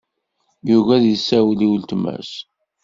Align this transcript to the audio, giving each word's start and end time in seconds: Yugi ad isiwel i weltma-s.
Yugi 0.69 0.91
ad 0.95 1.03
isiwel 1.15 1.59
i 1.65 1.67
weltma-s. 1.71 2.31